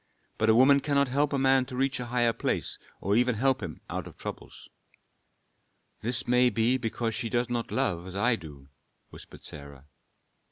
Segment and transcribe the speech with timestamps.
[0.39, 3.61] But a woman cannot help a man to reach a higher place or even help
[3.61, 4.67] him out of troubles."
[6.01, 8.69] "This may be because she does not love as I do,"
[9.11, 9.85] whispered Sarah.